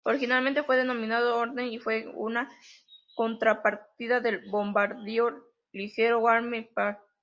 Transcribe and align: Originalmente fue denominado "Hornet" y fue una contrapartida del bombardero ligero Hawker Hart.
Originalmente 0.03 0.63
fue 0.63 0.77
denominado 0.77 1.37
"Hornet" 1.37 1.71
y 1.73 1.77
fue 1.77 2.07
una 2.15 2.49
contrapartida 3.15 4.19
del 4.19 4.49
bombardero 4.49 5.43
ligero 5.73 6.25
Hawker 6.27 6.71
Hart. 6.75 6.99